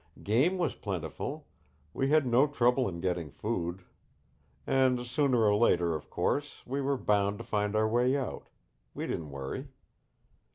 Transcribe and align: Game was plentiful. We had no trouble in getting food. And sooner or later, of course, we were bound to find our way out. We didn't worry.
Game 0.23 0.57
was 0.57 0.73
plentiful. 0.73 1.45
We 1.93 2.07
had 2.09 2.25
no 2.25 2.47
trouble 2.47 2.89
in 2.89 3.01
getting 3.01 3.29
food. 3.29 3.83
And 4.65 5.05
sooner 5.05 5.45
or 5.45 5.55
later, 5.55 5.93
of 5.93 6.09
course, 6.09 6.63
we 6.65 6.81
were 6.81 6.97
bound 6.97 7.37
to 7.37 7.43
find 7.43 7.75
our 7.75 7.87
way 7.87 8.17
out. 8.17 8.47
We 8.95 9.05
didn't 9.05 9.29
worry. 9.29 9.67